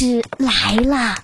[0.00, 1.16] 是来了。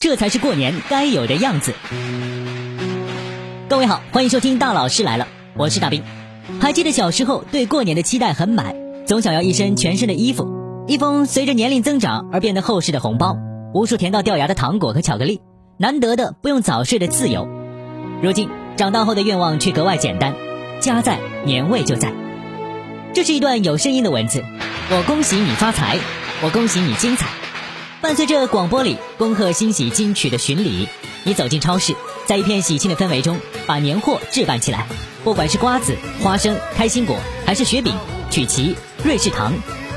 [0.00, 1.74] 这才是过年该有的样子。
[3.68, 6.02] 各位好，欢迎收听大老师来了，我是大兵。
[6.62, 8.74] 还记得小时候对过年的期待很满，
[9.04, 10.48] 总想要一身全身的衣服，
[10.86, 13.36] 一封随着年龄增长而变得厚实的红包，
[13.74, 15.42] 无数甜到掉牙的糖果和巧克力，
[15.76, 17.46] 难得的不用早睡的自由。
[18.22, 20.34] 如今长大后的愿望却格外简单，
[20.80, 22.10] 家在，年味就在。
[23.14, 24.44] 这是一段有声音的文字，
[24.90, 25.98] 我恭喜你发财，
[26.42, 27.26] 我恭喜你精彩。
[28.00, 30.88] 伴随着广播里恭贺新喜金曲的巡礼，
[31.24, 31.94] 你走进超市，
[32.26, 34.86] 在一片喜庆的氛围中，把年货置办起来。
[35.24, 37.94] 不管是瓜子、花生、开心果，还是雪饼、
[38.30, 39.54] 曲奇、瑞士糖，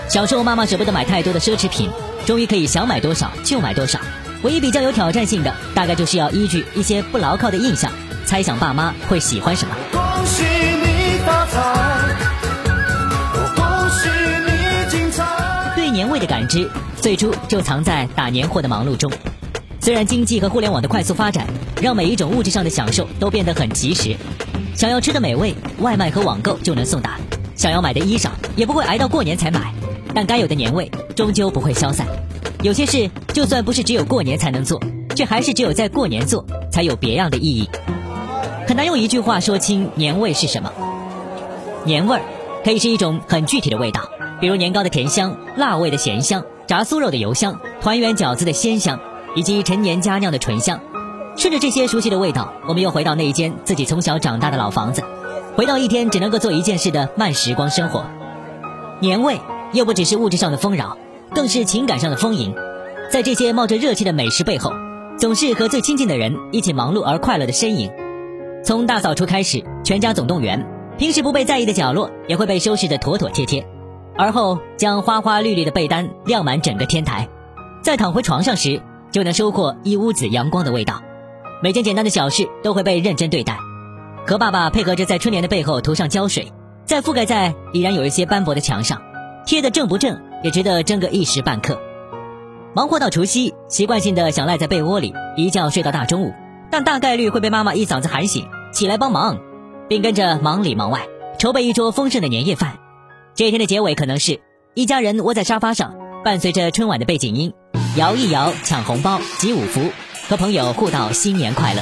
[0.09, 1.91] 小时候妈妈舍不得买太多的奢侈品，
[2.26, 4.00] 终于可以想买多少就买多少。
[4.41, 7.91] 唯一比较有挑战性的，大概就是要依据一些不牢靠的印象，
[8.25, 9.75] 猜想爸妈会喜欢什么。
[9.91, 11.89] 恭喜你发财，
[16.50, 16.67] 之，
[17.00, 19.09] 最初就藏在打年货的忙碌中。
[19.80, 21.45] 虽然经济和互联网的快速发展，
[21.81, 24.16] 让每一种物质上的享受都变得很及时，
[24.75, 27.11] 想要吃的美味，外卖和网购就能送达；
[27.56, 29.73] 想要买的衣裳，也不会挨到过年才买。
[30.14, 32.06] 但该有的年味，终究不会消散。
[32.63, 34.81] 有些事，就算不是只有过年才能做，
[35.16, 37.69] 却还是只有在过年做，才有别样的意义。
[38.67, 40.72] 很难用一句话说清年味是什么。
[41.86, 42.22] 年味儿，
[42.66, 44.09] 可以是一种很具体的味道，
[44.40, 49.00] 比如年糕的甜香、辣味的咸香、炸酥肉的油香、团圆饺子的鲜香。
[49.36, 50.80] 以及陈年佳酿的醇香，
[51.38, 55.04] 顺着这些熟悉的味道，我们又回到那一间自己从小长大的老房子，
[55.56, 58.04] 回到一天只能够做一件事的慢时光生活。
[59.00, 59.40] 年味
[59.72, 60.98] 又不只是物质上的丰饶，
[61.31, 62.56] 更是情感上的丰盈。
[63.12, 64.74] 在这些冒着热气的美食背后，
[65.20, 67.92] 总是和最亲近的人一起忙碌而快乐的身影。
[68.66, 70.66] 从大扫除开始，全家总动员，
[70.97, 73.63] 平时不被在意的角落也会被收拾得妥妥帖帖，
[74.19, 77.30] 而后将花花绿绿的被单晾满整个天台，
[77.81, 78.81] 在躺回床上时。
[79.12, 81.02] 就能收获一屋子阳光的味道，
[81.63, 83.57] 每件简单的小事都会被认真对待。
[84.28, 86.53] 和爸爸配合着在春联的背后涂上胶水，
[86.85, 89.02] 再覆盖在已然有一些斑驳的墙上，
[89.47, 91.81] 贴的正不正也值得争个一时半刻。
[92.75, 96.31] 忙活到除夕，习惯性的想赖在被窝里一觉睡到大中午，
[96.69, 99.40] 但大概率会被妈妈一嗓子喊醒，起来帮忙，
[99.88, 101.07] 并跟着忙里忙外
[101.40, 102.78] 筹备一桌丰盛的年夜饭。
[103.39, 104.41] 这一天的结尾可能是
[104.73, 105.95] 一家人窝在沙发上，
[106.25, 107.53] 伴随着春晚的背景音。
[107.95, 109.94] 摇一摇，抢红包，集五福，
[110.27, 111.81] 和朋友互道新年快乐。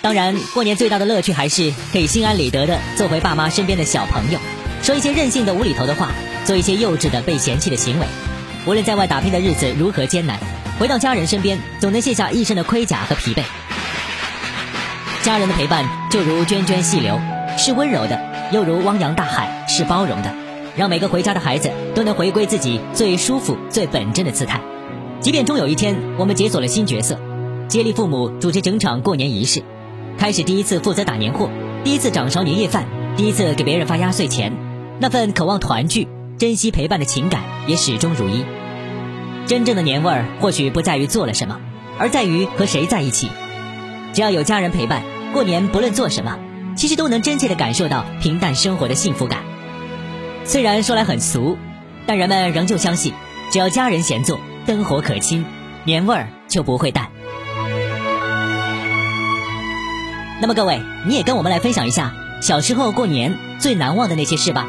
[0.00, 4.38] 当然，过年最大的乐趣还是可以心安理得的做回爸妈身边的小朋友，
[4.80, 6.12] 说一些任性的无厘头的话，
[6.44, 8.06] 做一些幼稚的被嫌弃的行为。
[8.64, 10.38] 无论在外打拼的日子如何艰难，
[10.78, 13.42] 回到家人身边，总能卸下一身的盔甲和疲惫。
[15.24, 17.20] 家人的陪伴就如涓涓细流，
[17.58, 18.16] 是温柔的；
[18.52, 20.32] 又如汪洋大海，是包容的，
[20.76, 24.60] 让每个回家的孩子都能回归自己最舒服、最本真的姿态。
[25.20, 27.18] 即便终有一天，我们解锁了新角色，
[27.68, 29.62] 接力父母主持整场过年仪式，
[30.16, 31.50] 开始第一次负责打年货，
[31.84, 32.86] 第一次掌勺年夜饭，
[33.16, 34.52] 第一次给别人发压岁钱，
[34.98, 36.08] 那份渴望团聚、
[36.38, 38.44] 珍惜陪伴的情感也始终如一。
[39.46, 41.58] 真正的年味儿，或许不在于做了什么，
[41.98, 43.28] 而在于和谁在一起。
[44.12, 45.02] 只要有家人陪伴，
[45.32, 46.38] 过年不论做什么，
[46.76, 49.49] 其实都能真切地感受到平淡生活的幸福感。
[50.44, 51.56] 虽然说来很俗，
[52.06, 53.14] 但人们仍旧相信，
[53.50, 54.40] 只要家人闲坐。
[54.66, 55.44] 灯火可亲，
[55.84, 57.08] 年味儿就不会淡。
[60.40, 64.68] 那么各位，你也跟我们来分享一下小时候过年最难忘的那些事吧。